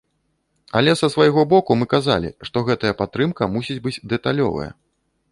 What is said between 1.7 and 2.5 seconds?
мы казалі,